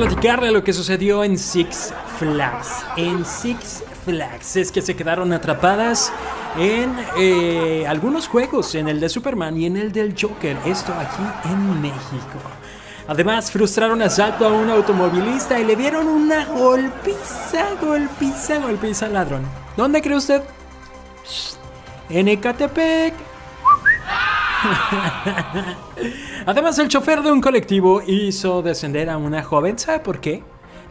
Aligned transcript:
platicar 0.00 0.40
de 0.40 0.52
lo 0.52 0.62
que 0.62 0.72
sucedió 0.72 1.24
en 1.24 1.36
Six 1.36 1.92
Flags. 2.20 2.84
En 2.96 3.24
Six 3.24 3.82
Flags 4.04 4.54
es 4.54 4.70
que 4.70 4.80
se 4.80 4.94
quedaron 4.94 5.32
atrapadas 5.32 6.12
en 6.56 6.94
eh, 7.16 7.84
algunos 7.88 8.28
juegos, 8.28 8.76
en 8.76 8.86
el 8.86 9.00
de 9.00 9.08
Superman 9.08 9.56
y 9.56 9.66
en 9.66 9.76
el 9.76 9.90
del 9.90 10.14
Joker. 10.16 10.56
Esto 10.64 10.92
aquí 10.94 11.50
en 11.50 11.82
México. 11.82 12.38
Además, 13.08 13.50
frustraron 13.50 14.00
asalto 14.00 14.46
a 14.46 14.52
un 14.52 14.70
automovilista 14.70 15.58
y 15.58 15.64
le 15.64 15.74
dieron 15.74 16.06
una 16.06 16.44
golpiza, 16.44 17.74
golpiza, 17.80 18.58
golpiza 18.58 19.06
al 19.06 19.14
ladrón. 19.14 19.42
¿Dónde 19.76 20.00
cree 20.00 20.16
usted? 20.16 20.42
En 22.08 22.28
Ecatepec. 22.28 23.27
Además, 26.46 26.78
el 26.78 26.88
chofer 26.88 27.22
de 27.22 27.32
un 27.32 27.40
colectivo 27.40 28.02
hizo 28.06 28.62
descender 28.62 29.10
a 29.10 29.16
una 29.16 29.42
joven. 29.42 29.78
¿Sabe 29.78 30.00
por 30.00 30.20
qué? 30.20 30.42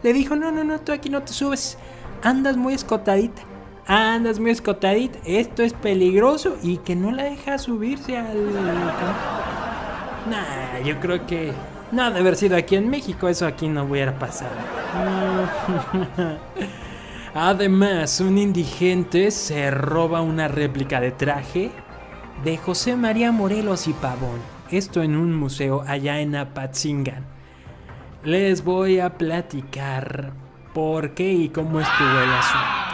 Le 0.02 0.12
dijo, 0.12 0.36
no, 0.36 0.50
no, 0.50 0.64
no, 0.64 0.80
tú 0.80 0.92
aquí 0.92 1.10
no 1.10 1.22
te 1.22 1.32
subes. 1.32 1.78
Andas 2.22 2.56
muy 2.56 2.74
escotadita. 2.74 3.42
Andas 3.86 4.38
muy 4.38 4.50
escotadita. 4.50 5.18
Esto 5.24 5.62
es 5.62 5.72
peligroso. 5.72 6.56
Y 6.62 6.78
que 6.78 6.96
no 6.96 7.10
la 7.10 7.24
deja 7.24 7.58
subirse 7.58 8.16
al... 8.16 8.52
Nah, 10.30 10.80
yo 10.84 10.98
creo 11.00 11.26
que... 11.26 11.52
No, 11.90 12.10
de 12.10 12.20
haber 12.20 12.36
sido 12.36 12.56
aquí 12.56 12.76
en 12.76 12.90
México, 12.90 13.28
eso 13.28 13.46
aquí 13.46 13.66
no 13.66 13.84
hubiera 13.84 14.18
pasado. 14.18 14.50
Además, 17.34 18.20
un 18.20 18.36
indigente 18.36 19.30
se 19.30 19.70
roba 19.70 20.20
una 20.20 20.48
réplica 20.48 21.00
de 21.00 21.12
traje 21.12 21.70
de 22.44 22.56
José 22.56 22.96
María 22.96 23.32
Morelos 23.32 23.88
y 23.88 23.92
Pavón. 23.92 24.40
Esto 24.70 25.02
en 25.02 25.16
un 25.16 25.34
museo 25.34 25.82
allá 25.86 26.20
en 26.20 26.36
Apatzingan. 26.36 27.24
Les 28.24 28.64
voy 28.64 29.00
a 29.00 29.16
platicar 29.16 30.32
por 30.74 31.14
qué 31.14 31.32
y 31.32 31.48
cómo 31.48 31.80
estuvo 31.80 32.20
el 32.20 32.30
asunto. 32.30 32.88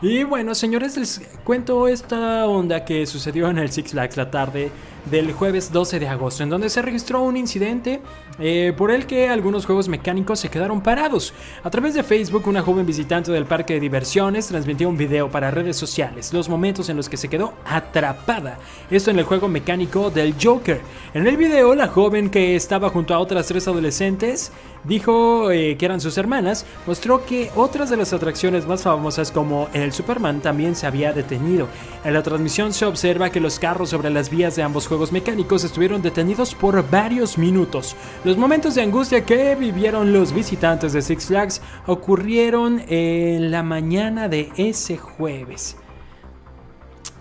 Y 0.00 0.22
bueno, 0.22 0.54
señores, 0.54 0.96
les 0.96 1.20
cuento 1.44 1.88
esta 1.88 2.46
onda 2.46 2.84
que 2.84 3.06
sucedió 3.06 3.48
en 3.48 3.58
el 3.58 3.70
Six 3.70 3.92
Flags 3.92 4.16
la 4.16 4.30
tarde 4.30 4.70
del 5.10 5.32
jueves 5.32 5.72
12 5.72 5.98
de 5.98 6.08
agosto, 6.08 6.42
en 6.42 6.50
donde 6.50 6.70
se 6.70 6.82
registró 6.82 7.22
un 7.22 7.36
incidente 7.36 8.00
eh, 8.38 8.72
por 8.76 8.90
el 8.90 9.06
que 9.06 9.28
algunos 9.28 9.66
juegos 9.66 9.88
mecánicos 9.88 10.40
se 10.40 10.48
quedaron 10.48 10.80
parados. 10.80 11.32
A 11.62 11.70
través 11.70 11.94
de 11.94 12.02
Facebook, 12.02 12.46
una 12.46 12.62
joven 12.62 12.86
visitante 12.86 13.32
del 13.32 13.46
parque 13.46 13.74
de 13.74 13.80
diversiones 13.80 14.46
transmitió 14.46 14.88
un 14.88 14.96
video 14.96 15.30
para 15.30 15.50
redes 15.50 15.76
sociales, 15.76 16.32
los 16.32 16.48
momentos 16.48 16.88
en 16.88 16.96
los 16.96 17.08
que 17.08 17.16
se 17.16 17.28
quedó 17.28 17.54
atrapada. 17.64 18.58
Esto 18.90 19.10
en 19.10 19.18
el 19.18 19.24
juego 19.24 19.48
mecánico 19.48 20.10
del 20.10 20.34
Joker. 20.42 20.80
En 21.14 21.26
el 21.26 21.36
video, 21.36 21.74
la 21.74 21.88
joven 21.88 22.30
que 22.30 22.56
estaba 22.56 22.90
junto 22.90 23.14
a 23.14 23.18
otras 23.18 23.46
tres 23.46 23.66
adolescentes 23.68 24.52
dijo 24.84 25.50
eh, 25.50 25.76
que 25.76 25.84
eran 25.84 26.00
sus 26.00 26.16
hermanas, 26.18 26.64
mostró 26.86 27.24
que 27.24 27.50
otras 27.56 27.90
de 27.90 27.96
las 27.96 28.12
atracciones 28.12 28.66
más 28.66 28.82
famosas 28.82 29.32
como 29.32 29.68
el 29.72 29.92
Superman 29.92 30.40
también 30.40 30.76
se 30.76 30.86
había 30.86 31.12
detenido. 31.12 31.68
En 32.04 32.14
la 32.14 32.22
transmisión 32.22 32.72
se 32.72 32.86
observa 32.86 33.30
que 33.30 33.40
los 33.40 33.58
carros 33.58 33.90
sobre 33.90 34.10
las 34.10 34.30
vías 34.30 34.56
de 34.56 34.62
ambos 34.62 34.86
juegos 34.86 35.12
mecánicos 35.12 35.64
estuvieron 35.64 36.02
detenidos 36.02 36.54
por 36.54 36.88
varios 36.88 37.38
minutos. 37.38 37.96
Los 38.28 38.36
momentos 38.36 38.74
de 38.74 38.82
angustia 38.82 39.24
que 39.24 39.54
vivieron 39.54 40.12
los 40.12 40.34
visitantes 40.34 40.92
de 40.92 41.00
Six 41.00 41.28
Flags 41.28 41.62
ocurrieron 41.86 42.82
en 42.86 43.50
la 43.50 43.62
mañana 43.62 44.28
de 44.28 44.52
ese 44.58 44.98
jueves. 44.98 45.78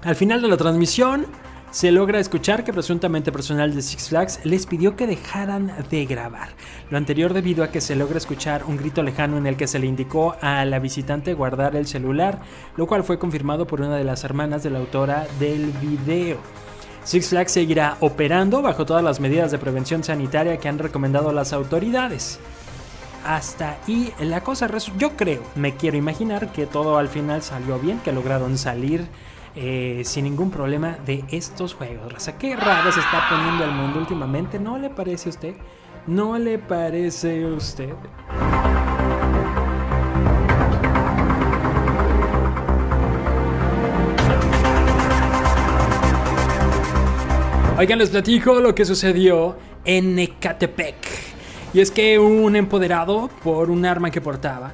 Al 0.03 0.17
final 0.17 0.41
de 0.41 0.49
la 0.49 0.58
transmisión, 0.58 1.25
se 1.72 1.94
logra 1.94 2.19
escuchar 2.19 2.65
que 2.65 2.73
presuntamente 2.73 3.31
personal 3.31 3.73
de 3.73 3.83
Six 3.83 4.09
Flags 4.09 4.39
les 4.43 4.65
pidió 4.65 4.98
que 4.98 5.08
dejaran 5.08 5.71
de 5.89 6.05
grabar. 6.05 6.49
Lo 6.89 6.98
anterior 6.98 7.33
debido 7.33 7.64
a 7.64 7.71
que 7.71 7.80
se 7.80 7.95
logra 7.95 8.17
escuchar 8.17 8.65
un 8.65 8.76
grito 8.76 9.02
lejano 9.02 9.37
en 9.37 9.48
el 9.48 9.55
que 9.55 9.67
se 9.67 9.80
le 9.80 9.87
indicó 9.87 10.36
a 10.42 10.65
la 10.65 10.80
visitante 10.80 11.33
guardar 11.33 11.77
el 11.77 11.87
celular, 11.87 12.42
lo 12.76 12.86
cual 12.86 13.05
fue 13.05 13.17
confirmado 13.17 13.65
por 13.65 13.80
una 13.80 13.95
de 13.95 14.04
las 14.04 14.26
hermanas 14.26 14.61
de 14.61 14.71
la 14.71 14.80
autora 14.80 15.26
del 15.39 15.71
video. 15.71 16.37
Six 17.07 17.29
Flags 17.29 17.53
seguirá 17.53 17.95
operando 18.01 18.61
bajo 18.61 18.85
todas 18.85 19.01
las 19.01 19.21
medidas 19.21 19.49
de 19.49 19.57
prevención 19.57 20.03
sanitaria 20.03 20.57
que 20.57 20.67
han 20.67 20.77
recomendado 20.77 21.31
las 21.31 21.53
autoridades. 21.53 22.37
Hasta 23.25 23.77
ahí 23.87 24.11
la 24.19 24.43
cosa, 24.43 24.69
yo 24.97 25.15
creo, 25.15 25.41
me 25.55 25.77
quiero 25.77 25.95
imaginar 25.95 26.51
que 26.51 26.65
todo 26.65 26.97
al 26.97 27.07
final 27.07 27.41
salió 27.43 27.79
bien, 27.79 28.01
que 28.01 28.11
lograron 28.11 28.57
salir 28.57 29.07
eh, 29.55 30.01
sin 30.03 30.25
ningún 30.25 30.51
problema 30.51 30.97
de 31.05 31.23
estos 31.31 31.75
juegos. 31.75 32.11
Raza, 32.11 32.37
qué 32.37 32.57
raro 32.57 32.91
se 32.91 32.99
está 32.99 33.29
poniendo 33.29 33.63
el 33.63 33.71
mundo 33.71 33.99
últimamente, 33.99 34.59
¿no 34.59 34.77
le 34.77 34.89
parece 34.89 35.29
a 35.29 35.31
usted? 35.31 35.55
¿No 36.07 36.37
le 36.37 36.59
parece 36.59 37.45
a 37.45 37.47
usted? 37.47 37.93
Oigan, 47.77 47.99
les 47.99 48.10
platico 48.10 48.60
lo 48.60 48.73
que 48.73 48.86
sucedió 48.86 49.55
en 49.86 50.17
Ecatepec. 50.17 50.95
Y 51.76 51.80
es 51.80 51.92
que 51.92 52.17
un 52.17 52.55
empoderado 52.55 53.30
por 53.43 53.70
un 53.70 53.86
arma 53.86 54.10
que 54.10 54.20
portaba 54.20 54.73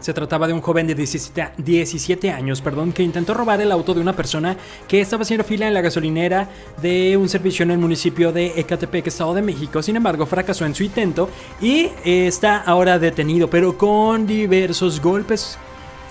se 0.00 0.12
trataba 0.12 0.48
de 0.48 0.52
un 0.52 0.60
joven 0.60 0.88
de 0.88 0.96
17, 0.96 2.32
años 2.32 2.60
perdón, 2.60 2.92
que 2.92 3.04
intentó 3.04 3.34
robar 3.34 3.60
el 3.60 3.70
auto 3.70 3.94
de 3.94 4.00
una 4.00 4.16
persona 4.16 4.56
que 4.88 5.00
estaba 5.00 5.22
haciendo 5.22 5.44
fila 5.44 5.68
en 5.68 5.74
la 5.74 5.80
gasolinera 5.80 6.48
de 6.82 7.16
un 7.16 7.28
servicio 7.28 7.62
en 7.62 7.70
el 7.70 7.78
municipio 7.78 8.32
de 8.32 8.46
Ecatepec, 8.56 9.06
Estado 9.06 9.34
de 9.34 9.42
México. 9.42 9.80
Sin 9.80 9.94
embargo, 9.94 10.26
fracasó 10.26 10.66
en 10.66 10.74
su 10.74 10.82
intento 10.82 11.30
y 11.60 11.88
está 12.04 12.56
ahora 12.62 12.98
detenido, 12.98 13.48
pero 13.48 13.78
con 13.78 14.26
diversos 14.26 15.00
golpes 15.00 15.56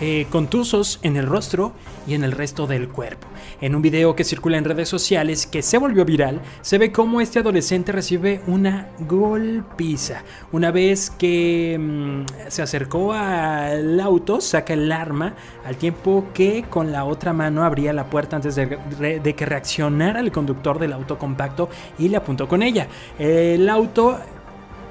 eh, 0.02 0.26
contusos 0.32 1.00
en 1.04 1.16
el 1.16 1.28
rostro 1.28 1.74
y 2.08 2.16
en 2.16 2.24
el 2.24 2.32
resto 2.32 2.66
del 2.66 2.90
cuerpo. 2.90 3.28
En 3.62 3.76
un 3.76 3.84
video 3.84 4.16
que 4.16 4.24
circula 4.24 4.58
en 4.58 4.66
redes 4.66 4.90
sociales 4.90 5.46
que 5.46 5.62
se 5.62 5.78
volvió 5.78 6.06
viral, 6.06 6.42
se 6.62 6.80
ve 6.80 6.92
cómo 6.92 7.22
este 7.22 7.38
adolescente 7.38 7.92
recibe 7.92 8.42
una 8.48 8.88
golpiza. 9.08 10.24
Una 10.52 10.72
vez 10.72 11.12
que 11.12 11.78
mm, 11.80 12.50
se 12.50 12.64
acercó 12.64 13.14
al 13.14 14.00
auto, 14.00 14.42
saca 14.42 14.74
el 14.74 14.92
arma 14.92 15.36
al 15.64 15.78
tiempo 15.78 16.26
que 16.34 16.66
con 16.68 16.92
la 16.92 17.06
otra 17.06 17.32
mano 17.32 17.64
abría 17.64 17.94
la 17.94 18.06
puerta 18.06 18.36
antes 18.36 18.56
de, 18.56 19.20
de 19.24 19.36
que 19.36 19.46
reaccionara 19.46 20.20
el 20.20 20.32
conductor 20.32 20.80
del 20.80 20.94
auto 20.94 21.20
compacto 21.20 21.70
y 22.00 22.10
le 22.10 22.18
apuntó 22.18 22.48
con 22.48 22.64
ella. 22.64 22.88
El 23.20 23.70
auto 23.70 24.18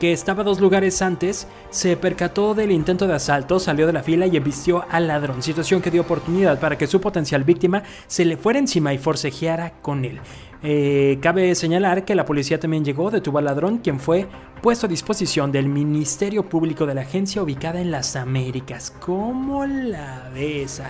que 0.01 0.13
estaba 0.13 0.43
dos 0.43 0.61
lugares 0.61 1.03
antes, 1.03 1.47
se 1.69 1.97
percató 1.97 2.55
del 2.55 2.73
intento 2.73 3.07
de 3.07 3.15
asalto, 3.15 3.61
salió 3.61 3.87
de 3.87 3.93
la 3.93 4.03
fila 4.03 4.27
y 4.27 4.37
embistió 4.37 4.85
al 4.91 5.07
ladrón, 5.07 5.43
situación 5.43 5.83
que 5.83 5.91
dio 5.91 6.01
oportunidad 6.01 6.59
para 6.59 6.79
que 6.79 6.87
su 6.87 7.01
potencial 7.03 7.45
víctima 7.45 7.83
se 8.07 8.25
le 8.25 8.39
fuera 8.39 8.59
encima 8.59 8.95
y 8.95 8.99
forcejeara 8.99 9.75
con 9.83 10.07
él. 10.07 10.19
Eh, 10.63 11.19
cabe 11.21 11.55
señalar 11.55 12.05
que 12.05 12.15
la 12.15 12.25
policía 12.25 12.59
también 12.59 12.85
llegó, 12.85 13.11
detuvo 13.11 13.39
al 13.39 13.45
ladrón, 13.45 13.79
quien 13.79 14.01
fue 14.01 14.27
puesto 14.63 14.87
a 14.87 14.89
disposición 14.89 15.53
del 15.53 15.69
Ministerio 15.69 16.49
Público 16.49 16.87
de 16.87 16.95
la 16.95 17.03
agencia 17.03 17.43
ubicada 17.43 17.81
en 17.81 17.91
las 17.91 18.17
Américas. 18.17 18.95
¿Cómo 19.01 19.67
la 19.67 20.31
ves? 20.35 20.83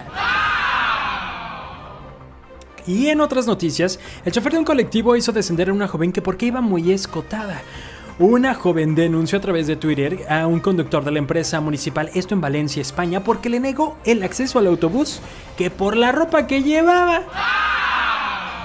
Y 2.86 3.08
en 3.08 3.20
otras 3.20 3.46
noticias, 3.46 3.98
el 4.24 4.32
chofer 4.32 4.52
de 4.52 4.58
un 4.58 4.64
colectivo 4.64 5.16
hizo 5.16 5.32
descender 5.32 5.68
a 5.68 5.72
una 5.72 5.88
joven 5.88 6.12
que 6.12 6.22
porque 6.22 6.46
iba 6.46 6.60
muy 6.60 6.92
escotada. 6.92 7.60
Una 8.20 8.52
joven 8.52 8.94
denunció 8.94 9.38
a 9.38 9.40
través 9.40 9.66
de 9.66 9.76
Twitter 9.76 10.26
a 10.28 10.46
un 10.46 10.60
conductor 10.60 11.02
de 11.02 11.10
la 11.10 11.20
empresa 11.20 11.58
municipal, 11.62 12.10
esto 12.12 12.34
en 12.34 12.42
Valencia, 12.42 12.82
España, 12.82 13.24
porque 13.24 13.48
le 13.48 13.60
negó 13.60 13.96
el 14.04 14.22
acceso 14.22 14.58
al 14.58 14.66
autobús 14.66 15.22
que 15.56 15.70
por 15.70 15.96
la 15.96 16.12
ropa 16.12 16.46
que 16.46 16.62
llevaba. 16.62 17.22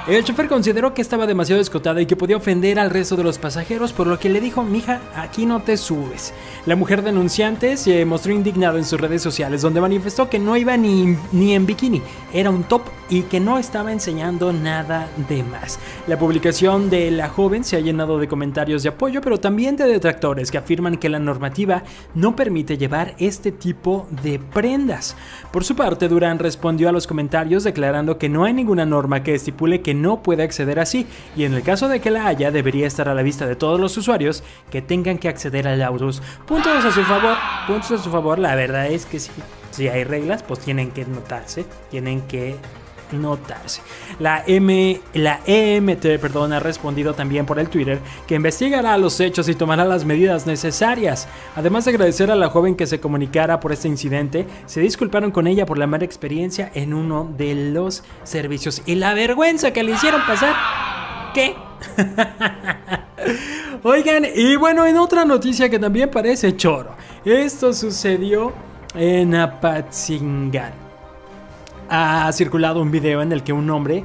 El 0.08 0.26
chofer 0.26 0.50
consideró 0.50 0.94
que 0.94 1.02
estaba 1.02 1.26
demasiado 1.26 1.62
escotada 1.62 2.02
y 2.02 2.06
que 2.06 2.18
podía 2.18 2.36
ofender 2.36 2.80
al 2.80 2.90
resto 2.90 3.16
de 3.16 3.24
los 3.24 3.40
pasajeros, 3.40 3.94
por 3.94 4.08
lo 4.08 4.20
que 4.20 4.28
le 4.28 4.42
dijo, 4.42 4.62
mija, 4.62 5.00
aquí 5.16 5.46
no 5.46 5.62
te 5.62 5.78
subes. 5.78 6.34
La 6.66 6.76
mujer 6.76 7.02
denunciante 7.02 7.78
se 7.78 8.04
mostró 8.04 8.34
indignada 8.34 8.78
en 8.78 8.84
sus 8.84 9.00
redes 9.00 9.22
sociales, 9.22 9.62
donde 9.62 9.80
manifestó 9.80 10.30
que 10.30 10.38
no 10.38 10.58
iba 10.58 10.76
ni, 10.76 11.18
ni 11.32 11.56
en 11.56 11.66
bikini, 11.66 12.02
era 12.34 12.50
un 12.50 12.66
top 12.66 12.82
y 13.10 13.24
que 13.24 13.40
no 13.40 13.58
estaba 13.58 13.92
enseñando 13.92 14.52
nada 14.52 15.08
de 15.30 15.44
más. 15.44 15.80
La 16.08 16.18
publicación 16.18 16.90
de 16.90 17.12
la 17.12 17.30
joven 17.30 17.64
se 17.64 17.76
ha 17.76 17.80
llenado 17.80 18.18
de 18.20 18.28
comentarios 18.28 18.84
de 18.84 18.90
apoyo, 18.90 19.22
pero 19.22 19.40
también 19.40 19.76
de 19.76 19.88
detractores 19.88 20.52
que 20.52 20.58
afirman 20.58 20.98
que 20.98 21.10
la 21.10 21.20
normativa 21.20 21.84
no 22.14 22.36
permite 22.36 22.78
llevar 22.78 23.16
este 23.20 23.52
tipo 23.52 24.08
de 24.24 24.40
prendas. 24.40 25.16
Por 25.52 25.64
su 25.64 25.76
parte, 25.76 26.08
Durán 26.08 26.40
respondió 26.40 26.90
a 26.90 26.92
los 26.92 27.08
comentarios 27.08 27.64
declarando 27.64 28.18
que 28.18 28.30
no 28.30 28.44
hay 28.44 28.54
ninguna 28.54 28.86
norma 28.86 29.24
que 29.24 29.36
estipule 29.36 29.82
que 29.82 29.94
no 29.94 30.24
puede 30.24 30.44
acceder 30.44 30.80
así, 30.80 31.08
y 31.36 31.44
en 31.44 31.54
el 31.54 31.64
caso 31.64 31.88
de 31.88 32.00
que 32.00 32.12
la 32.12 32.28
haya, 32.28 32.52
debería 32.52 32.88
estar 32.88 33.10
a 33.10 33.16
la 33.16 33.22
vista 33.22 33.46
de 33.46 33.56
todos 33.56 33.80
los 33.80 33.98
usuarios 33.98 34.44
que 34.72 34.82
tengan 34.82 35.18
que 35.18 35.30
acceder 35.30 35.68
al 35.68 35.82
autobús. 35.82 36.22
Puntos 36.48 36.84
a 36.84 36.92
su 36.92 37.04
favor, 37.04 37.38
puntos 37.68 37.92
a 37.92 38.04
su 38.04 38.10
favor, 38.10 38.40
la 38.40 38.56
verdad 38.56 38.88
es 38.88 39.06
que 39.06 39.20
sí, 39.20 39.32
si 39.72 39.88
hay 39.88 40.04
reglas, 40.04 40.44
pues 40.44 40.60
tienen 40.60 40.92
que 40.92 41.06
notarse, 41.06 41.66
tienen 41.90 42.22
que 42.22 42.56
notarse. 43.22 43.82
La, 44.20 44.44
M, 44.46 45.02
la 45.14 45.40
EMT 45.46 46.20
perdón, 46.20 46.54
ha 46.54 46.60
respondido 46.60 47.14
también 47.14 47.46
por 47.46 47.60
el 47.60 47.70
Twitter 47.70 48.00
que 48.28 48.36
investigará 48.36 48.98
los 48.98 49.20
hechos 49.20 49.50
y 49.50 49.56
tomará 49.56 49.86
las 49.86 50.06
medidas 50.06 50.46
necesarias. 50.46 51.28
Además 51.56 51.86
de 51.86 51.92
agradecer 51.92 52.32
a 52.32 52.36
la 52.36 52.50
joven 52.50 52.76
que 52.76 52.88
se 52.88 53.00
comunicara 53.00 53.60
por 53.60 53.72
este 53.72 53.88
incidente, 53.88 54.48
se 54.66 54.82
disculparon 54.82 55.32
con 55.32 55.48
ella 55.48 55.66
por 55.66 55.78
la 55.78 55.88
mala 55.88 56.06
experiencia 56.06 56.72
en 56.74 56.94
uno 56.94 57.32
de 57.38 57.56
los 57.56 58.04
servicios 58.24 58.82
y 58.86 58.96
la 58.96 59.14
vergüenza 59.14 59.72
que 59.72 59.84
le 59.84 59.94
hicieron 59.94 60.22
pasar. 60.26 60.56
¿Qué? 61.34 61.56
Oigan, 63.84 64.26
y 64.34 64.56
bueno, 64.56 64.86
en 64.86 64.98
otra 64.98 65.26
noticia 65.26 65.70
que 65.70 65.78
también 65.78 66.10
parece 66.10 66.56
choro. 66.56 66.96
Esto 67.24 67.74
sucedió 67.74 68.54
en 68.96 69.36
Apatzingán. 69.36 70.85
Ha 71.90 72.32
circulado 72.34 72.82
un 72.82 72.92
video 72.92 73.22
en 73.22 73.32
el 73.32 73.44
que 73.44 73.54
un 73.54 73.70
hombre 73.70 74.04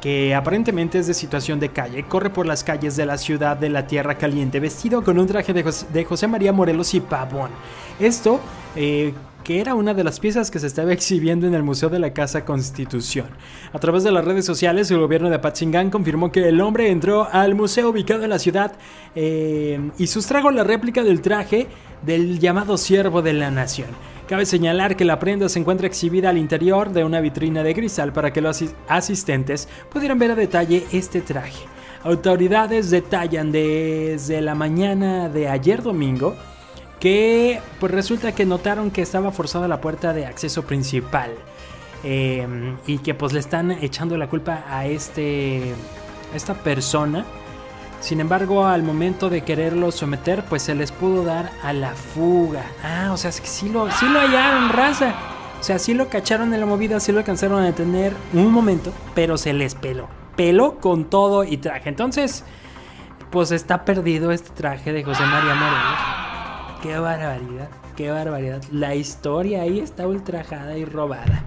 que 0.00 0.34
aparentemente 0.34 0.98
es 0.98 1.06
de 1.06 1.14
situación 1.14 1.60
de 1.60 1.68
calle, 1.68 2.04
corre 2.04 2.30
por 2.30 2.46
las 2.46 2.64
calles 2.64 2.96
de 2.96 3.06
la 3.06 3.18
ciudad 3.18 3.56
de 3.56 3.68
la 3.68 3.86
Tierra 3.86 4.16
Caliente 4.16 4.58
vestido 4.58 5.04
con 5.04 5.18
un 5.18 5.26
traje 5.26 5.52
de 5.52 6.04
José, 6.04 6.26
María 6.26 6.52
Morelos 6.52 6.94
y 6.94 7.00
Pavón. 7.00 7.50
Esto 7.98 8.40
eh, 8.74 9.12
que 9.44 9.60
era 9.60 9.74
una 9.74 9.94
de 9.94 10.04
las 10.04 10.20
piezas 10.20 10.50
que 10.50 10.58
se 10.58 10.66
estaba 10.66 10.92
exhibiendo 10.92 11.46
en 11.46 11.54
el 11.54 11.62
Museo 11.62 11.88
de 11.88 11.98
la 11.98 12.12
Casa 12.12 12.44
Constitución. 12.44 13.26
A 13.72 13.78
través 13.78 14.04
de 14.04 14.12
las 14.12 14.24
redes 14.24 14.44
sociales, 14.44 14.90
el 14.90 14.98
gobierno 14.98 15.28
de 15.28 15.36
Apatzingán 15.36 15.90
confirmó 15.90 16.30
que 16.30 16.48
el 16.48 16.60
hombre 16.60 16.90
entró 16.90 17.28
al 17.30 17.54
museo 17.54 17.90
ubicado 17.90 18.24
en 18.24 18.30
la 18.30 18.38
ciudad 18.38 18.72
eh, 19.14 19.90
y 19.98 20.06
sustrajo 20.06 20.50
la 20.50 20.64
réplica 20.64 21.02
del 21.02 21.20
traje 21.20 21.68
del 22.02 22.38
llamado 22.38 22.76
Siervo 22.76 23.22
de 23.22 23.32
la 23.32 23.50
Nación. 23.50 23.88
Cabe 24.30 24.46
señalar 24.46 24.94
que 24.94 25.04
la 25.04 25.18
prenda 25.18 25.48
se 25.48 25.58
encuentra 25.58 25.88
exhibida 25.88 26.30
al 26.30 26.38
interior 26.38 26.92
de 26.92 27.02
una 27.02 27.20
vitrina 27.20 27.64
de 27.64 27.74
cristal 27.74 28.12
para 28.12 28.32
que 28.32 28.40
los 28.40 28.64
asistentes 28.86 29.68
pudieran 29.92 30.20
ver 30.20 30.30
a 30.30 30.34
detalle 30.36 30.86
este 30.92 31.20
traje. 31.20 31.64
Autoridades 32.04 32.90
detallan 32.90 33.50
desde 33.50 34.40
la 34.40 34.54
mañana 34.54 35.28
de 35.28 35.48
ayer 35.48 35.82
domingo 35.82 36.36
que 37.00 37.58
pues 37.80 37.90
resulta 37.90 38.30
que 38.30 38.46
notaron 38.46 38.92
que 38.92 39.02
estaba 39.02 39.32
forzada 39.32 39.66
la 39.66 39.80
puerta 39.80 40.12
de 40.12 40.26
acceso 40.26 40.62
principal 40.62 41.32
em, 42.04 42.76
y 42.86 42.98
que 42.98 43.14
pues 43.14 43.32
le 43.32 43.40
están 43.40 43.72
echando 43.72 44.16
la 44.16 44.28
culpa 44.28 44.62
a 44.68 44.86
este 44.86 45.74
esta 46.36 46.54
persona 46.54 47.26
sin 48.00 48.20
embargo 48.20 48.66
al 48.66 48.82
momento 48.82 49.30
de 49.30 49.42
quererlo 49.42 49.92
someter 49.92 50.44
pues 50.44 50.62
se 50.62 50.74
les 50.74 50.92
pudo 50.92 51.24
dar 51.24 51.50
a 51.62 51.72
la 51.72 51.94
fuga. 51.94 52.64
Ah 52.82 53.10
o 53.12 53.16
sea 53.16 53.30
es 53.30 53.40
que 53.40 53.46
sí 53.46 53.68
lo, 53.68 53.90
sí 53.90 54.06
lo 54.08 54.20
hallaron 54.20 54.70
raza. 54.70 55.14
O 55.60 55.62
sea 55.62 55.78
sí 55.78 55.94
lo 55.94 56.08
cacharon 56.08 56.52
en 56.54 56.60
la 56.60 56.66
movida 56.66 57.00
sí 57.00 57.12
lo 57.12 57.18
alcanzaron 57.18 57.60
a 57.60 57.66
detener 57.66 58.14
un 58.32 58.52
momento 58.52 58.92
pero 59.14 59.36
se 59.36 59.52
les 59.52 59.74
peló. 59.74 60.08
Peló 60.36 60.78
con 60.78 61.04
todo 61.04 61.44
y 61.44 61.58
traje. 61.58 61.88
Entonces 61.88 62.44
pues 63.30 63.52
está 63.52 63.84
perdido 63.84 64.32
este 64.32 64.50
traje 64.50 64.92
de 64.92 65.04
José 65.04 65.22
María 65.22 65.54
Morelos. 65.54 66.20
Qué 66.82 66.98
barbaridad, 66.98 67.68
qué 67.96 68.10
barbaridad. 68.10 68.62
La 68.72 68.94
historia 68.94 69.62
ahí 69.62 69.80
está 69.80 70.06
ultrajada 70.06 70.76
y 70.76 70.84
robada. 70.84 71.44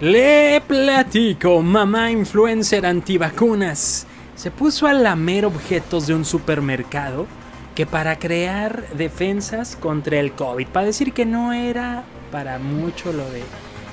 Le 0.00 0.62
platico, 0.66 1.60
mamá 1.60 2.10
influencer 2.10 2.86
antivacunas. 2.86 4.06
Se 4.34 4.50
puso 4.50 4.86
a 4.86 4.94
lamer 4.94 5.44
objetos 5.44 6.06
de 6.06 6.14
un 6.14 6.24
supermercado 6.24 7.26
que 7.74 7.84
para 7.84 8.18
crear 8.18 8.88
defensas 8.94 9.76
contra 9.76 10.18
el 10.18 10.32
COVID, 10.32 10.68
para 10.68 10.86
decir 10.86 11.12
que 11.12 11.26
no 11.26 11.52
era 11.52 12.04
para 12.32 12.58
mucho 12.58 13.12
lo 13.12 13.28
de 13.30 13.42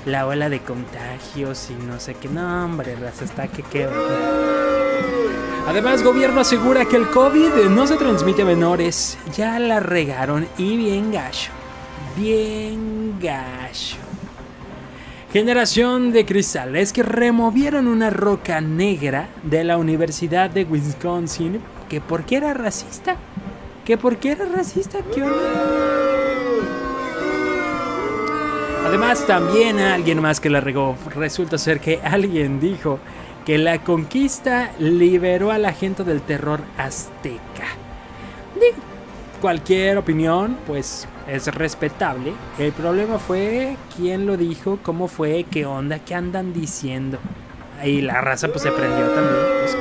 la 0.06 0.26
ola 0.26 0.48
de 0.48 0.60
contagios 0.60 1.68
y 1.68 1.74
no 1.84 2.00
sé 2.00 2.14
qué, 2.14 2.28
no 2.30 2.64
hombre, 2.64 2.96
hasta 3.06 3.48
que 3.48 3.62
qué... 3.64 3.86
Además, 5.66 6.02
gobierno 6.02 6.40
asegura 6.40 6.86
que 6.86 6.96
el 6.96 7.10
COVID 7.10 7.68
no 7.68 7.86
se 7.86 7.96
transmite 7.96 8.40
a 8.40 8.46
menores. 8.46 9.18
Ya 9.36 9.58
la 9.58 9.80
regaron 9.80 10.48
y 10.56 10.78
bien 10.78 11.12
gacho. 11.12 11.50
Bien 12.16 13.18
gacho. 13.20 14.07
Generación 15.32 16.10
de 16.10 16.24
cristales 16.24 16.94
que 16.94 17.02
removieron 17.02 17.86
una 17.86 18.08
roca 18.08 18.62
negra 18.62 19.28
de 19.42 19.62
la 19.62 19.76
Universidad 19.76 20.48
de 20.48 20.64
Wisconsin. 20.64 21.60
¿Que 21.90 22.00
por 22.00 22.24
qué 22.24 22.36
era 22.36 22.54
racista? 22.54 23.16
¿Que 23.84 23.98
por 23.98 24.16
qué 24.16 24.32
era 24.32 24.46
racista? 24.46 25.00
¿Qué 25.14 25.22
Además, 28.86 29.26
también 29.26 29.78
alguien 29.80 30.22
más 30.22 30.40
que 30.40 30.48
la 30.48 30.62
regó. 30.62 30.96
Resulta 31.14 31.58
ser 31.58 31.78
que 31.78 32.00
alguien 32.02 32.58
dijo 32.58 32.98
que 33.44 33.58
la 33.58 33.84
conquista 33.84 34.72
liberó 34.78 35.50
a 35.50 35.58
la 35.58 35.74
gente 35.74 36.04
del 36.04 36.22
terror 36.22 36.62
azteca. 36.78 37.66
Cualquier 39.38 39.98
opinión, 39.98 40.56
pues 40.66 41.08
es 41.26 41.46
respetable. 41.54 42.32
El 42.58 42.72
problema 42.72 43.18
fue 43.18 43.76
quién 43.96 44.26
lo 44.26 44.36
dijo, 44.36 44.78
cómo 44.82 45.08
fue, 45.08 45.46
qué 45.50 45.66
onda, 45.66 45.98
qué 45.98 46.14
andan 46.14 46.52
diciendo. 46.52 47.18
Ahí 47.80 48.00
la 48.00 48.20
raza 48.20 48.48
pues 48.48 48.62
se 48.62 48.70
prendió 48.70 49.06
también. 49.08 49.44
Pues, 49.60 49.76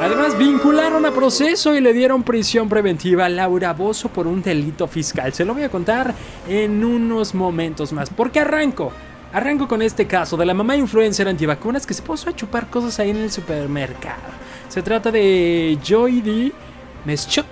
Además, 0.00 0.36
vincularon 0.36 1.06
a 1.06 1.10
proceso 1.10 1.74
y 1.74 1.80
le 1.80 1.94
dieron 1.94 2.22
prisión 2.22 2.68
preventiva 2.68 3.24
a 3.24 3.28
Laura 3.30 3.72
Bozo 3.72 4.10
por 4.10 4.26
un 4.26 4.42
delito 4.42 4.86
fiscal. 4.86 5.32
Se 5.32 5.44
lo 5.44 5.54
voy 5.54 5.62
a 5.62 5.70
contar 5.70 6.14
en 6.46 6.84
unos 6.84 7.34
momentos 7.34 7.92
más. 7.94 8.10
¿Por 8.10 8.30
qué 8.30 8.40
arranco? 8.40 8.92
Arranco 9.32 9.66
con 9.66 9.80
este 9.80 10.06
caso 10.06 10.36
de 10.36 10.44
la 10.46 10.54
mamá 10.54 10.76
influencer 10.76 11.26
antivacunas 11.26 11.86
que 11.86 11.94
se 11.94 12.02
puso 12.02 12.28
a 12.28 12.36
chupar 12.36 12.68
cosas 12.68 12.98
ahí 13.00 13.10
en 13.10 13.16
el 13.16 13.30
supermercado. 13.30 14.20
Se 14.68 14.82
trata 14.82 15.10
de 15.10 15.78
Joy 15.82 16.20
D. 16.20 16.52
Meschuk, 17.06 17.46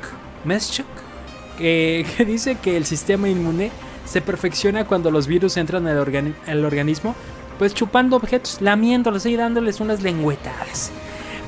Meschuk 0.44 0.86
que, 1.58 2.04
dice 2.26 2.56
que 2.56 2.76
el 2.76 2.84
sistema 2.84 3.28
inmune 3.28 3.70
se 4.04 4.20
perfecciona 4.20 4.84
cuando 4.84 5.10
los 5.10 5.26
virus 5.26 5.56
entran 5.56 5.86
al, 5.86 6.64
organismo, 6.64 7.14
pues 7.58 7.72
chupando 7.74 8.16
objetos, 8.16 8.60
lamiéndolos 8.60 9.24
y 9.26 9.36
dándoles 9.36 9.80
unas 9.80 10.02
lengüetadas. 10.02 10.90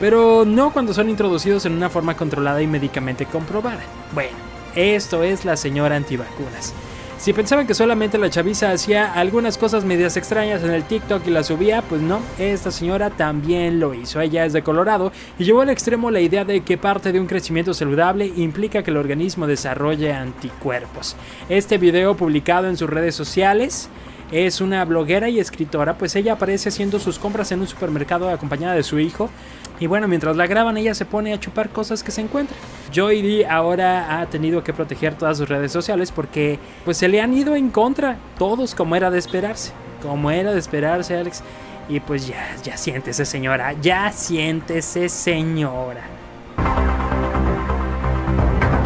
Pero 0.01 0.45
no 0.47 0.73
cuando 0.73 0.95
son 0.95 1.11
introducidos 1.11 1.67
en 1.67 1.73
una 1.73 1.91
forma 1.91 2.17
controlada 2.17 2.63
y 2.63 2.67
médicamente 2.67 3.27
comprobada. 3.27 3.81
Bueno, 4.15 4.37
esto 4.75 5.23
es 5.23 5.45
la 5.45 5.57
señora 5.57 5.97
antivacunas. 5.97 6.73
Si 7.19 7.33
pensaban 7.33 7.67
que 7.67 7.75
solamente 7.75 8.19
la 8.19 8.29
chaviza 8.29 8.71
hacía 8.71 9.13
algunas 9.13 9.57
cosas 9.57 9.85
medias 9.85 10.17
extrañas 10.17 10.63
en 10.63 10.71
el 10.71 10.85
TikTok 10.85 11.27
y 11.27 11.31
la 11.31 11.43
subía, 11.43 11.81
pues 11.81 12.03
no, 12.03 12.21
esta 12.39 12.71
señora 12.71 13.09
también 13.09 13.81
lo 13.81 13.95
hizo. 13.95 14.21
Ella 14.21 14.45
es 14.45 14.53
de 14.53 14.63
Colorado 14.63 15.13
y 15.39 15.45
llevó 15.45 15.63
al 15.63 15.71
extremo 15.71 16.11
la 16.11 16.21
idea 16.21 16.45
de 16.45 16.61
que 16.61 16.77
parte 16.77 17.13
de 17.13 17.19
un 17.19 17.27
crecimiento 17.27 17.73
saludable 17.73 18.31
implica 18.37 18.83
que 18.83 18.91
el 18.91 18.99
organismo 18.99 19.47
desarrolle 19.47 20.13
anticuerpos. 20.13 21.17
Este 21.49 21.79
video 21.79 22.17
publicado 22.17 22.69
en 22.69 22.77
sus 22.77 22.91
redes 22.91 23.15
sociales 23.15 23.89
es 24.33 24.61
una 24.61 24.85
bloguera 24.85 25.29
y 25.29 25.39
escritora, 25.39 25.97
pues 25.99 26.17
ella 26.17 26.35
aparece 26.35 26.69
haciendo 26.69 26.99
sus 26.99 27.19
compras 27.19 27.53
en 27.53 27.61
un 27.61 27.67
supermercado 27.67 28.29
acompañada 28.29 28.75
de 28.75 28.83
su 28.83 28.99
hijo. 28.99 29.31
Y 29.79 29.87
bueno, 29.87 30.09
mientras 30.09 30.37
la 30.37 30.47
graban, 30.47 30.77
ella 30.77 30.95
se 30.95 31.05
pone 31.05 31.35
a 31.35 31.41
chupar 31.41 31.69
cosas 31.69 32.03
que 32.03 32.11
se 32.11 32.23
encuentran. 32.23 32.59
Joy 32.93 33.23
D 33.23 33.47
ahora 33.47 34.21
ha 34.21 34.27
tenido 34.27 34.65
que 34.65 34.73
proteger 34.73 35.17
todas 35.17 35.39
sus 35.39 35.49
redes 35.49 35.71
sociales 35.71 36.11
porque 36.11 36.59
pues 36.85 36.97
se 36.97 37.09
le 37.09 37.21
han 37.21 37.35
ido 37.35 37.55
en 37.57 37.71
contra, 37.71 38.17
todos 38.39 38.75
como 38.75 38.97
era 38.97 39.11
de 39.11 39.19
esperarse. 39.19 39.73
Como 40.03 40.31
era 40.31 40.53
de 40.53 40.59
esperarse, 40.59 41.17
Alex. 41.17 41.43
Y 41.89 42.01
pues 42.01 42.27
ya, 42.27 42.57
ya 42.65 42.77
siéntese 42.77 43.25
señora, 43.25 43.75
ya 43.75 44.11
siéntese 44.13 45.09
señora. 45.09 46.16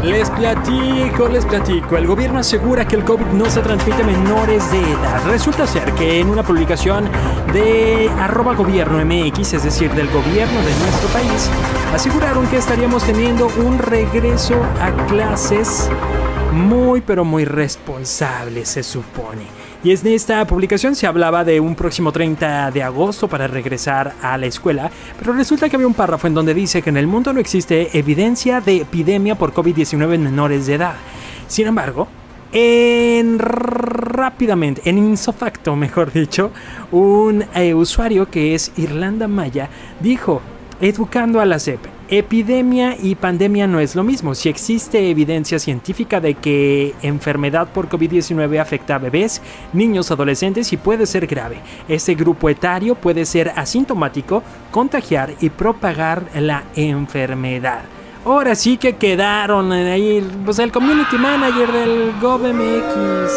Les 0.02 0.30
platico, 0.30 1.28
les 1.28 1.44
platico. 1.44 1.96
El 1.98 2.06
gobierno 2.06 2.38
asegura 2.38 2.88
que 2.88 2.96
el 2.96 3.04
COVID 3.04 3.26
no 3.26 3.50
se 3.50 3.60
transmite 3.60 4.02
a 4.02 4.06
menores 4.06 4.70
de 4.72 4.78
edad. 4.78 5.26
Resulta 5.26 5.66
ser 5.66 5.92
que 5.92 6.20
en 6.20 6.30
una 6.30 6.42
publicación 6.42 7.04
de 7.52 8.10
arroba 8.18 8.54
gobierno 8.54 9.04
MX, 9.04 9.52
es 9.52 9.64
decir, 9.64 9.90
del 9.92 10.08
gobierno 10.08 10.58
de 10.62 10.74
nuestro 10.78 11.08
país, 11.12 11.50
aseguraron 11.94 12.46
que 12.46 12.56
estaríamos 12.56 13.04
teniendo 13.04 13.48
un 13.58 13.78
regreso 13.78 14.54
a 14.80 14.90
clases 15.06 15.90
muy 16.52 17.02
pero 17.02 17.24
muy 17.24 17.44
responsable, 17.44 18.64
se 18.64 18.82
supone. 18.82 19.44
Y 19.82 19.92
en 19.92 20.06
esta 20.08 20.46
publicación 20.46 20.94
se 20.94 21.06
hablaba 21.06 21.42
de 21.42 21.58
un 21.58 21.74
próximo 21.74 22.12
30 22.12 22.70
de 22.70 22.82
agosto 22.82 23.28
para 23.28 23.46
regresar 23.46 24.12
a 24.20 24.36
la 24.36 24.44
escuela, 24.44 24.90
pero 25.18 25.32
resulta 25.32 25.70
que 25.70 25.76
había 25.76 25.86
un 25.86 25.94
párrafo 25.94 26.26
en 26.26 26.34
donde 26.34 26.52
dice 26.52 26.82
que 26.82 26.90
en 26.90 26.98
el 26.98 27.06
mundo 27.06 27.32
no 27.32 27.40
existe 27.40 27.96
evidencia 27.98 28.60
de 28.60 28.82
epidemia 28.82 29.36
por 29.36 29.54
COVID-19 29.54 30.14
en 30.14 30.24
menores 30.24 30.66
de 30.66 30.74
edad. 30.74 30.96
Sin 31.48 31.66
embargo, 31.66 32.08
en 32.52 33.38
rápidamente, 33.38 34.82
en 34.84 34.98
insofacto, 34.98 35.74
mejor 35.76 36.12
dicho, 36.12 36.50
un 36.92 37.44
eh, 37.54 37.72
usuario 37.72 38.30
que 38.30 38.54
es 38.54 38.72
Irlanda 38.76 39.28
Maya 39.28 39.70
dijo, 40.00 40.42
educando 40.82 41.40
a 41.40 41.46
la 41.46 41.58
CEP, 41.58 41.99
Epidemia 42.12 42.96
y 43.00 43.14
pandemia 43.14 43.68
no 43.68 43.78
es 43.78 43.94
lo 43.94 44.02
mismo. 44.02 44.34
Si 44.34 44.48
existe 44.48 45.10
evidencia 45.10 45.60
científica 45.60 46.20
de 46.20 46.34
que 46.34 46.92
enfermedad 47.02 47.68
por 47.72 47.88
COVID-19 47.88 48.58
afecta 48.58 48.96
a 48.96 48.98
bebés, 48.98 49.40
niños, 49.72 50.10
adolescentes 50.10 50.72
y 50.72 50.76
puede 50.76 51.06
ser 51.06 51.28
grave. 51.28 51.60
Ese 51.88 52.16
grupo 52.16 52.48
etario 52.48 52.96
puede 52.96 53.24
ser 53.24 53.52
asintomático, 53.54 54.42
contagiar 54.72 55.34
y 55.40 55.50
propagar 55.50 56.24
la 56.34 56.64
enfermedad. 56.74 57.82
Ahora 58.24 58.56
sí 58.56 58.76
que 58.76 58.96
quedaron 58.96 59.70
ahí, 59.70 60.28
pues 60.44 60.58
el 60.58 60.72
community 60.72 61.16
manager 61.16 61.70
del 61.70 62.12
GovMX. 62.20 63.32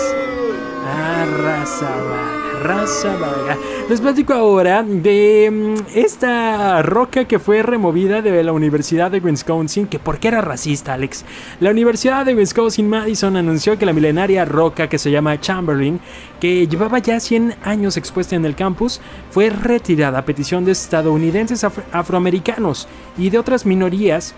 Ah, 0.86 2.42
raza 2.63 3.17
vaga. 3.17 3.58
Les 3.89 4.00
platico 4.00 4.34
ahora 4.34 4.84
de 4.84 5.50
mm, 5.51 5.98
esta 5.98 6.82
roca 6.82 7.25
que 7.25 7.38
fue 7.38 7.62
removida 7.62 8.22
de 8.22 8.43
la 8.43 8.53
Universidad 8.53 9.12
de 9.12 9.20
Wisconsin, 9.20 9.88
que 9.88 10.00
porque 10.00 10.29
era 10.29 10.41
racista, 10.41 10.93
Alex. 10.93 11.25
La 11.60 11.72
Universidad 11.72 12.25
de 12.25 12.34
Wisconsin 12.34 12.88
Madison 12.88 13.36
anunció 13.36 13.77
que 13.77 13.86
la 13.86 13.93
milenaria 13.93 14.46
roca 14.46 14.88
que 14.88 14.98
se 14.98 15.12
llama 15.12 15.39
Chamberlain, 15.39 16.00
que 16.39 16.67
llevaba 16.67 17.00
ya 17.00 17.20
100 17.20 17.55
años 17.63 17.98
expuesta 17.98 18.36
en 18.36 18.46
el 18.46 18.55
campus, 18.55 19.01
fue 19.29 19.50
retirada 19.50 20.20
a 20.20 20.25
petición 20.25 20.63
de 20.63 20.72
estadounidenses 20.72 21.63
afroamericanos 21.63 22.88
y 23.17 23.29
de 23.29 23.39
otras 23.39 23.65
minorías 23.65 24.36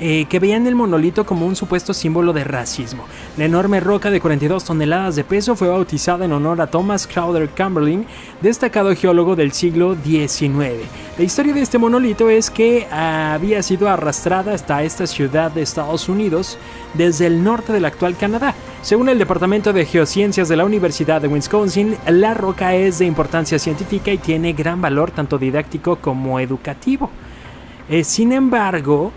eh, 0.00 0.26
que 0.28 0.38
veían 0.38 0.66
el 0.66 0.74
monolito 0.74 1.26
como 1.26 1.46
un 1.46 1.56
supuesto 1.56 1.92
símbolo 1.92 2.32
de 2.32 2.44
racismo. 2.44 3.04
La 3.36 3.46
enorme 3.46 3.80
roca 3.80 4.10
de 4.10 4.20
42 4.20 4.64
toneladas 4.64 5.16
de 5.16 5.24
peso 5.24 5.56
fue 5.56 5.68
bautizada 5.68 6.24
en 6.24 6.32
honor 6.32 6.60
a 6.60 6.68
Thomas 6.68 7.06
Crowder 7.06 7.52
Chamberlain, 7.54 8.06
destacado 8.40 8.94
geólogo 8.94 9.34
del 9.34 9.52
siglo 9.52 9.96
XIX. 9.96 10.84
La 11.18 11.24
historia 11.24 11.52
de 11.52 11.62
este 11.62 11.78
monolito 11.78 12.30
es 12.30 12.48
que 12.48 12.86
había 12.92 13.62
sido 13.62 13.88
arrastrada 13.88 14.54
hasta 14.54 14.84
esta 14.84 15.06
ciudad 15.06 15.50
de 15.50 15.62
Estados 15.62 16.08
Unidos 16.08 16.58
desde 16.94 17.26
el 17.26 17.42
norte 17.42 17.72
del 17.72 17.84
actual 17.84 18.16
Canadá. 18.16 18.54
Según 18.82 19.08
el 19.08 19.18
Departamento 19.18 19.72
de 19.72 19.84
Geociencias 19.84 20.48
de 20.48 20.56
la 20.56 20.64
Universidad 20.64 21.20
de 21.20 21.26
Wisconsin, 21.26 21.96
la 22.06 22.34
roca 22.34 22.76
es 22.76 23.00
de 23.00 23.06
importancia 23.06 23.58
científica 23.58 24.12
y 24.12 24.18
tiene 24.18 24.52
gran 24.52 24.80
valor 24.80 25.10
tanto 25.10 25.38
didáctico 25.38 25.96
como 25.96 26.38
educativo. 26.38 27.10
Eh, 27.88 28.04
sin 28.04 28.32
embargo, 28.32 29.12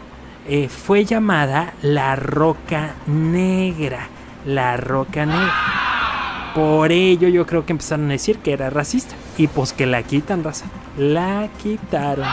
eh, 0.48 0.70
fue 0.70 1.06
llamada 1.06 1.74
la 1.82 2.16
Roca 2.16 2.96
Negra. 3.08 4.08
La 4.46 4.78
Roca 4.78 5.26
Negra. 5.26 6.52
Por 6.56 6.92
ello 6.92 7.28
yo 7.30 7.46
creo 7.46 7.66
que 7.66 7.74
empezaron 7.74 8.08
a 8.08 8.14
decir 8.14 8.40
que 8.40 8.54
era 8.54 8.70
racista. 8.70 9.16
Y 9.38 9.48
pues 9.48 9.74
que 9.74 9.86
la 9.86 10.04
quitan, 10.04 10.44
raza. 10.44 10.66
La 10.98 11.50
quitaron. 11.62 12.28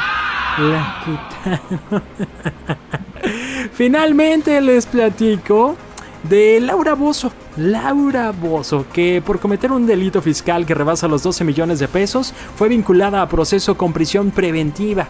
La 0.59 1.03
quitaron. 1.05 2.03
Finalmente 3.73 4.61
les 4.61 4.87
platico 4.87 5.77
de 6.23 6.61
Laura 6.61 6.95
Bozo. 6.95 7.33
Laura 7.57 8.33
Bozo, 8.33 8.87
que 8.93 9.23
por 9.25 9.41
cometer 9.41 9.73
un 9.73 9.87
delito 9.87 10.23
fiscal 10.23 10.65
que 10.67 10.75
rebasa 10.75 11.09
los 11.09 11.23
12 11.23 11.45
millones 11.45 11.79
de 11.79 11.89
pesos, 11.89 12.33
fue 12.57 12.69
vinculada 12.69 13.23
a 13.23 13.29
proceso 13.29 13.77
con 13.77 13.93
prisión 13.93 14.31
preventiva. 14.31 15.09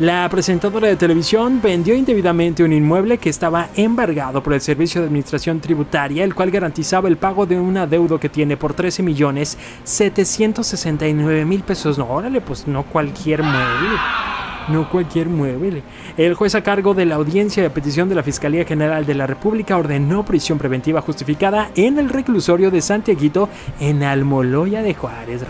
La 0.00 0.28
presentadora 0.28 0.88
de 0.88 0.96
televisión 0.96 1.60
vendió 1.62 1.94
indebidamente 1.94 2.64
un 2.64 2.72
inmueble 2.72 3.18
que 3.18 3.30
estaba 3.30 3.68
embargado 3.76 4.42
por 4.42 4.52
el 4.52 4.60
Servicio 4.60 5.00
de 5.00 5.06
Administración 5.06 5.60
Tributaria, 5.60 6.24
el 6.24 6.34
cual 6.34 6.50
garantizaba 6.50 7.06
el 7.08 7.16
pago 7.16 7.46
de 7.46 7.60
un 7.60 7.76
adeudo 7.76 8.18
que 8.18 8.28
tiene 8.28 8.56
por 8.56 8.74
13 8.74 9.04
millones 9.04 9.56
769 9.84 11.44
mil 11.44 11.62
pesos. 11.62 11.96
No, 11.96 12.08
órale, 12.08 12.40
pues 12.40 12.66
no 12.66 12.82
cualquier 12.82 13.44
mueble. 13.44 14.33
No 14.68 14.88
cualquier 14.88 15.28
mueble. 15.28 15.82
El 16.16 16.34
juez 16.34 16.54
a 16.54 16.62
cargo 16.62 16.94
de 16.94 17.04
la 17.04 17.16
audiencia 17.16 17.62
de 17.62 17.70
petición 17.70 18.08
de 18.08 18.14
la 18.14 18.22
Fiscalía 18.22 18.64
General 18.64 19.04
de 19.04 19.14
la 19.14 19.26
República 19.26 19.76
ordenó 19.76 20.24
prisión 20.24 20.58
preventiva 20.58 21.00
justificada 21.00 21.70
en 21.74 21.98
el 21.98 22.08
reclusorio 22.08 22.70
de 22.70 22.80
Santiaguito 22.80 23.48
en 23.80 24.02
Almoloya 24.02 24.82
de 24.82 24.94
Juárez. 24.94 25.44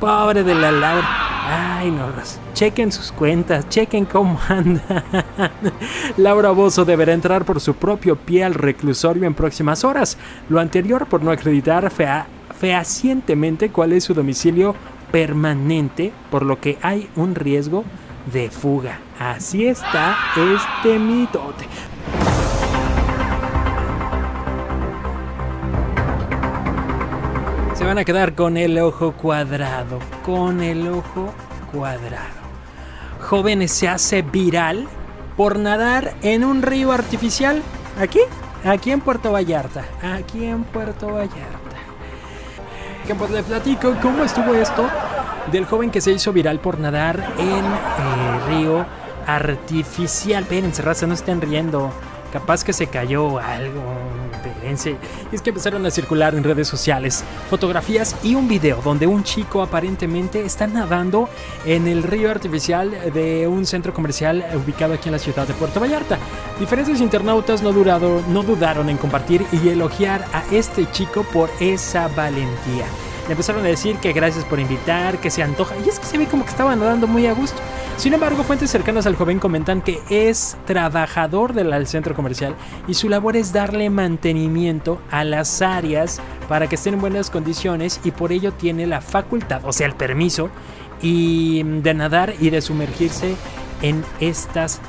Pobre 0.00 0.42
de 0.42 0.54
la 0.54 0.72
Laura. 0.72 1.06
Ay, 1.78 1.90
no, 1.90 2.06
chequen 2.52 2.92
sus 2.92 3.12
cuentas, 3.12 3.68
chequen 3.68 4.04
cómo 4.04 4.38
anda. 4.48 5.04
Laura 6.16 6.50
Bozo 6.50 6.84
deberá 6.84 7.12
entrar 7.12 7.44
por 7.44 7.60
su 7.60 7.74
propio 7.74 8.16
pie 8.16 8.44
al 8.44 8.54
reclusorio 8.54 9.24
en 9.24 9.34
próximas 9.34 9.84
horas. 9.84 10.18
Lo 10.48 10.60
anterior 10.60 11.06
por 11.06 11.22
no 11.22 11.30
acreditar 11.30 11.90
fehacientemente 12.58 13.70
cuál 13.70 13.92
es 13.92 14.04
su 14.04 14.14
domicilio 14.14 14.74
permanente, 15.10 16.12
por 16.30 16.44
lo 16.44 16.60
que 16.60 16.78
hay 16.82 17.08
un 17.16 17.34
riesgo 17.34 17.84
de 18.26 18.50
fuga. 18.50 18.98
Así 19.18 19.66
está 19.66 20.16
este 20.36 20.98
mitote. 20.98 21.66
Se 27.74 27.84
van 27.84 27.98
a 27.98 28.04
quedar 28.04 28.34
con 28.34 28.56
el 28.56 28.78
ojo 28.78 29.12
cuadrado, 29.12 30.00
con 30.24 30.62
el 30.62 30.88
ojo 30.88 31.32
cuadrado. 31.72 32.38
Jóvenes 33.20 33.72
se 33.72 33.88
hace 33.88 34.22
viral 34.22 34.88
por 35.36 35.58
nadar 35.58 36.14
en 36.22 36.44
un 36.44 36.62
río 36.62 36.90
artificial. 36.92 37.62
¿Aquí? 38.00 38.20
Aquí 38.64 38.90
en 38.90 39.00
Puerto 39.00 39.30
Vallarta. 39.30 39.84
Aquí 40.02 40.44
en 40.44 40.64
Puerto 40.64 41.12
Vallarta. 41.14 41.76
Que 43.06 43.14
pues 43.14 43.30
le 43.30 43.42
platico 43.42 43.94
cómo 44.02 44.24
estuvo 44.24 44.54
esto 44.54 44.88
del 45.52 45.66
joven 45.66 45.90
que 45.90 46.00
se 46.00 46.12
hizo 46.12 46.32
viral 46.32 46.60
por 46.60 46.78
nadar 46.78 47.34
en 47.38 47.64
eh, 47.64 48.46
río 48.48 48.86
artificial. 49.26 50.42
Espérense, 50.42 50.82
raza, 50.82 51.06
no 51.06 51.14
estén 51.14 51.40
riendo. 51.40 51.90
Capaz 52.32 52.62
que 52.62 52.72
se 52.72 52.88
cayó 52.88 53.38
algo. 53.38 53.82
Es 55.32 55.42
que 55.42 55.50
empezaron 55.50 55.84
a 55.86 55.90
circular 55.90 56.34
en 56.34 56.44
redes 56.44 56.68
sociales 56.68 57.24
fotografías 57.48 58.14
y 58.22 58.34
un 58.34 58.48
video 58.48 58.80
donde 58.82 59.06
un 59.06 59.24
chico 59.24 59.62
aparentemente 59.62 60.44
está 60.44 60.66
nadando 60.66 61.28
en 61.64 61.86
el 61.86 62.02
río 62.02 62.30
artificial 62.30 63.12
de 63.12 63.46
un 63.46 63.64
centro 63.66 63.94
comercial 63.94 64.44
ubicado 64.54 64.94
aquí 64.94 65.08
en 65.08 65.12
la 65.12 65.18
ciudad 65.18 65.46
de 65.46 65.54
Puerto 65.54 65.80
Vallarta. 65.80 66.18
Diferentes 66.60 67.00
internautas 67.00 67.62
no, 67.62 67.72
durado, 67.72 68.22
no 68.28 68.42
dudaron 68.42 68.90
en 68.90 68.98
compartir 68.98 69.44
y 69.52 69.68
elogiar 69.68 70.24
a 70.32 70.44
este 70.52 70.90
chico 70.90 71.22
por 71.24 71.50
esa 71.60 72.08
valentía. 72.08 72.86
Le 73.28 73.32
empezaron 73.32 73.62
a 73.62 73.68
decir 73.68 73.96
que 73.98 74.14
gracias 74.14 74.44
por 74.46 74.58
invitar, 74.58 75.18
que 75.18 75.30
se 75.30 75.42
antoja. 75.42 75.74
Y 75.84 75.88
es 75.88 76.00
que 76.00 76.06
se 76.06 76.16
ve 76.16 76.26
como 76.26 76.44
que 76.44 76.50
estaba 76.50 76.74
nadando 76.74 77.06
muy 77.06 77.26
a 77.26 77.34
gusto. 77.34 77.60
Sin 77.98 78.14
embargo, 78.14 78.42
fuentes 78.42 78.70
cercanas 78.70 79.06
al 79.06 79.16
joven 79.16 79.38
comentan 79.38 79.82
que 79.82 80.00
es 80.08 80.56
trabajador 80.64 81.52
del 81.52 81.86
centro 81.86 82.14
comercial 82.14 82.54
y 82.86 82.94
su 82.94 83.08
labor 83.08 83.36
es 83.36 83.52
darle 83.52 83.90
mantenimiento 83.90 84.98
a 85.10 85.24
las 85.24 85.60
áreas 85.60 86.20
para 86.48 86.68
que 86.68 86.76
estén 86.76 86.94
en 86.94 87.00
buenas 87.00 87.28
condiciones 87.28 88.00
y 88.02 88.12
por 88.12 88.32
ello 88.32 88.52
tiene 88.52 88.86
la 88.86 89.02
facultad, 89.02 89.62
o 89.64 89.72
sea, 89.72 89.86
el 89.86 89.94
permiso 89.94 90.48
y 91.02 91.62
de 91.64 91.92
nadar 91.92 92.34
y 92.40 92.50
de 92.50 92.62
sumergirse 92.62 93.36
en 93.82 94.04
estas 94.20 94.80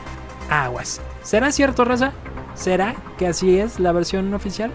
aguas. 0.49 1.01
¿Será 1.23 1.51
cierto, 1.51 1.83
Raza? 1.83 2.13
¿Será 2.55 2.95
que 3.17 3.27
así 3.27 3.59
es 3.59 3.79
la 3.79 3.91
versión 3.91 4.33
oficial? 4.33 4.71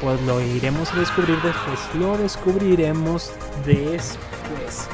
Pues 0.00 0.20
lo 0.22 0.40
iremos 0.40 0.92
a 0.92 0.96
descubrir 0.96 1.36
después. 1.42 1.80
Lo 1.98 2.16
descubriremos 2.16 3.32
después. 3.64 4.88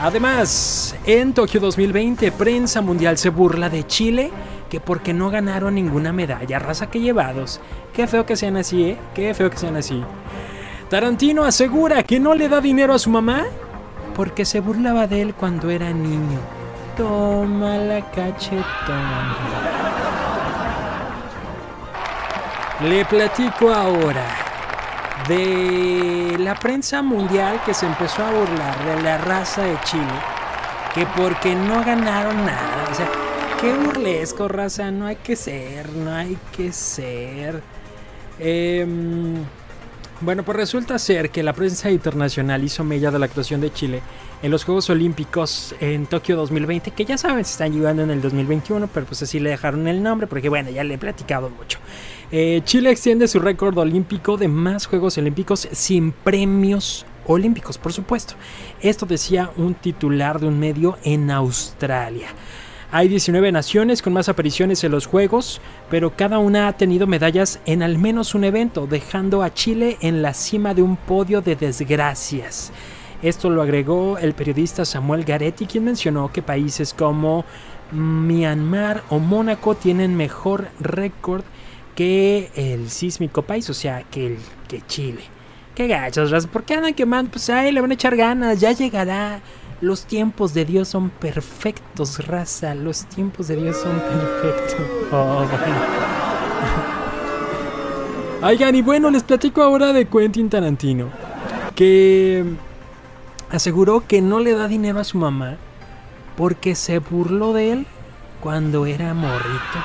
Además, 0.00 0.94
en 1.06 1.32
Tokio 1.32 1.60
2020, 1.60 2.32
prensa 2.32 2.82
mundial 2.82 3.16
se 3.16 3.30
burla 3.30 3.70
de 3.70 3.86
Chile 3.86 4.30
que 4.68 4.80
porque 4.80 5.14
no 5.14 5.30
ganaron 5.30 5.76
ninguna 5.76 6.12
medalla, 6.12 6.58
raza 6.58 6.90
que 6.90 7.00
llevados. 7.00 7.60
Qué 7.92 8.06
feo 8.06 8.26
que 8.26 8.36
sean 8.36 8.56
así, 8.56 8.84
¿eh? 8.84 8.98
Qué 9.14 9.32
feo 9.32 9.48
que 9.50 9.56
sean 9.56 9.76
así. 9.76 10.02
Tarantino 10.90 11.44
asegura 11.44 12.02
que 12.02 12.18
no 12.18 12.34
le 12.34 12.48
da 12.48 12.60
dinero 12.60 12.92
a 12.92 12.98
su 12.98 13.08
mamá 13.08 13.44
porque 14.14 14.44
se 14.44 14.60
burlaba 14.60 15.06
de 15.06 15.22
él 15.22 15.34
cuando 15.34 15.70
era 15.70 15.92
niño. 15.92 16.38
Toma 16.96 17.78
la 17.78 18.10
cachetón. 18.10 19.73
Le 22.88 23.02
platico 23.06 23.72
ahora 23.72 24.26
de 25.26 26.36
la 26.38 26.54
prensa 26.54 27.00
mundial 27.00 27.62
que 27.64 27.72
se 27.72 27.86
empezó 27.86 28.22
a 28.22 28.30
burlar 28.30 28.84
de 28.84 29.02
la 29.02 29.16
raza 29.16 29.62
de 29.62 29.78
Chile, 29.84 30.04
que 30.94 31.06
porque 31.16 31.54
no 31.54 31.82
ganaron 31.82 32.44
nada, 32.44 32.88
o 32.90 32.94
sea, 32.94 33.08
qué 33.58 33.72
burlesco 33.72 34.48
raza, 34.48 34.90
no 34.90 35.06
hay 35.06 35.16
que 35.16 35.34
ser, 35.34 35.88
no 35.94 36.14
hay 36.14 36.36
que 36.54 36.72
ser. 36.72 37.62
Eh, 38.38 38.86
bueno, 40.20 40.42
pues 40.42 40.56
resulta 40.56 40.98
ser 40.98 41.30
que 41.30 41.42
la 41.42 41.52
prensa 41.52 41.90
internacional 41.90 42.62
hizo 42.62 42.84
mella 42.84 43.10
de 43.10 43.18
la 43.18 43.26
actuación 43.26 43.60
de 43.60 43.72
Chile 43.72 44.00
en 44.42 44.50
los 44.50 44.64
Juegos 44.64 44.88
Olímpicos 44.88 45.74
en 45.80 46.06
Tokio 46.06 46.36
2020, 46.36 46.92
que 46.92 47.04
ya 47.04 47.18
saben, 47.18 47.44
se 47.44 47.52
están 47.52 47.72
llegando 47.72 48.02
en 48.02 48.10
el 48.10 48.22
2021, 48.22 48.88
pero 48.88 49.06
pues 49.06 49.22
así 49.22 49.40
le 49.40 49.50
dejaron 49.50 49.88
el 49.88 50.02
nombre, 50.02 50.26
porque 50.26 50.48
bueno, 50.48 50.70
ya 50.70 50.84
le 50.84 50.94
he 50.94 50.98
platicado 50.98 51.50
mucho. 51.50 51.78
Eh, 52.36 52.62
Chile 52.64 52.90
extiende 52.90 53.28
su 53.28 53.38
récord 53.38 53.78
olímpico 53.78 54.36
de 54.36 54.48
más 54.48 54.86
Juegos 54.86 55.16
Olímpicos 55.18 55.68
sin 55.70 56.10
premios 56.10 57.06
olímpicos, 57.28 57.78
por 57.78 57.92
supuesto. 57.92 58.34
Esto 58.80 59.06
decía 59.06 59.52
un 59.56 59.74
titular 59.74 60.40
de 60.40 60.48
un 60.48 60.58
medio 60.58 60.98
en 61.04 61.30
Australia. 61.30 62.26
Hay 62.90 63.06
19 63.06 63.52
naciones 63.52 64.02
con 64.02 64.14
más 64.14 64.28
apariciones 64.28 64.82
en 64.82 64.90
los 64.90 65.06
Juegos, 65.06 65.60
pero 65.88 66.16
cada 66.16 66.38
una 66.38 66.66
ha 66.66 66.76
tenido 66.76 67.06
medallas 67.06 67.60
en 67.66 67.84
al 67.84 67.98
menos 67.98 68.34
un 68.34 68.42
evento, 68.42 68.88
dejando 68.88 69.44
a 69.44 69.54
Chile 69.54 69.96
en 70.00 70.20
la 70.20 70.34
cima 70.34 70.74
de 70.74 70.82
un 70.82 70.96
podio 70.96 71.40
de 71.40 71.54
desgracias. 71.54 72.72
Esto 73.22 73.48
lo 73.48 73.62
agregó 73.62 74.18
el 74.18 74.34
periodista 74.34 74.84
Samuel 74.84 75.22
Garetti, 75.22 75.66
quien 75.66 75.84
mencionó 75.84 76.32
que 76.32 76.42
países 76.42 76.94
como 76.94 77.44
Myanmar 77.92 79.04
o 79.08 79.20
Mónaco 79.20 79.76
tienen 79.76 80.16
mejor 80.16 80.70
récord 80.80 81.44
que 81.94 82.50
el 82.54 82.90
sísmico 82.90 83.42
país, 83.42 83.68
o 83.70 83.74
sea, 83.74 84.02
que, 84.02 84.26
el, 84.26 84.38
que 84.68 84.82
Chile. 84.86 85.22
Qué 85.74 85.88
gachos, 85.88 86.46
¿por 86.46 86.62
qué 86.64 86.74
andan 86.74 86.94
quemando? 86.94 87.32
Pues 87.32 87.50
ahí 87.50 87.72
le 87.72 87.80
van 87.80 87.90
a 87.90 87.94
echar 87.94 88.16
ganas, 88.16 88.60
ya 88.60 88.72
llegará. 88.72 89.40
Los 89.80 90.06
tiempos 90.06 90.54
de 90.54 90.64
Dios 90.64 90.88
son 90.88 91.10
perfectos, 91.10 92.26
raza. 92.26 92.74
Los 92.74 93.06
tiempos 93.06 93.48
de 93.48 93.56
Dios 93.56 93.76
son 93.76 93.98
perfectos. 93.98 94.76
Oh, 95.12 95.44
bueno. 95.50 95.76
Y 98.74 98.82
bueno, 98.82 99.10
les 99.10 99.22
platico 99.22 99.62
ahora 99.62 99.94
de 99.94 100.06
Quentin 100.06 100.50
Tarantino. 100.50 101.08
Que 101.74 102.44
aseguró 103.50 104.06
que 104.06 104.20
no 104.20 104.38
le 104.38 104.52
da 104.52 104.68
dinero 104.68 105.00
a 105.00 105.04
su 105.04 105.16
mamá 105.16 105.56
porque 106.36 106.74
se 106.74 106.98
burló 106.98 107.54
de 107.54 107.72
él 107.72 107.86
cuando 108.40 108.84
era 108.84 109.14
morrito. 109.14 109.78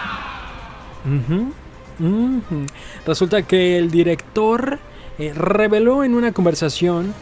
Resulta 3.05 3.41
que 3.43 3.77
el 3.77 3.91
director 3.91 4.79
eh, 5.17 5.33
reveló 5.33 6.03
en 6.03 6.15
una 6.15 6.31
conversación 6.31 7.13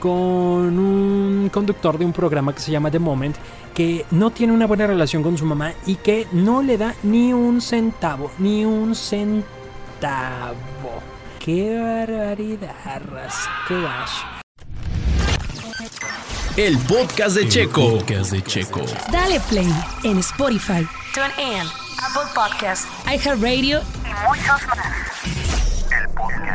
con 0.00 0.78
un 0.78 1.50
conductor 1.52 1.98
de 1.98 2.04
un 2.04 2.12
programa 2.12 2.54
que 2.54 2.60
se 2.60 2.70
llama 2.70 2.90
The 2.90 2.98
Moment 2.98 3.36
que 3.74 4.04
no 4.10 4.30
tiene 4.30 4.52
una 4.52 4.66
buena 4.66 4.86
relación 4.86 5.22
con 5.22 5.38
su 5.38 5.44
mamá 5.44 5.72
y 5.86 5.96
que 5.96 6.26
no 6.32 6.62
le 6.62 6.76
da 6.76 6.94
ni 7.02 7.32
un 7.32 7.60
centavo, 7.60 8.30
ni 8.38 8.64
un 8.64 8.94
centavo. 8.94 10.54
Qué 11.38 11.78
barbaridad, 11.78 13.02
raza, 13.10 13.50
qué 13.68 13.80
gacho. 13.80 14.40
El 16.56 16.76
podcast 16.78 17.36
de 17.36 17.48
Checo. 17.48 17.98
podcast 17.98 18.32
de 18.32 18.42
Checo. 18.42 18.82
Dale 19.10 19.40
play 19.48 19.72
en 20.04 20.18
Spotify, 20.18 20.86
Apple 22.02 22.30
Podcasts, 22.34 22.86
iHeartRadio 23.06 23.82
y 24.04 24.26
muchos 24.26 24.66
más. 24.66 24.78
El 25.90 26.08
podcast. 26.14 26.49